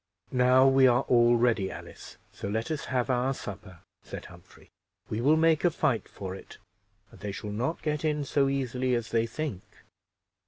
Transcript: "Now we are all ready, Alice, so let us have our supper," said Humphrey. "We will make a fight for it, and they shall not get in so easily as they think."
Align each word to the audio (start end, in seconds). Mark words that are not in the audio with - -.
"Now 0.33 0.67
we 0.67 0.87
are 0.87 1.03
all 1.03 1.37
ready, 1.37 1.69
Alice, 1.69 2.17
so 2.31 2.47
let 2.47 2.71
us 2.71 2.85
have 2.85 3.11
our 3.11 3.35
supper," 3.35 3.81
said 4.01 4.25
Humphrey. 4.25 4.71
"We 5.11 5.21
will 5.21 5.37
make 5.37 5.63
a 5.63 5.69
fight 5.69 6.09
for 6.09 6.33
it, 6.33 6.57
and 7.11 7.19
they 7.19 7.31
shall 7.31 7.51
not 7.51 7.83
get 7.83 8.03
in 8.03 8.23
so 8.25 8.49
easily 8.49 8.95
as 8.95 9.11
they 9.11 9.27
think." 9.27 9.61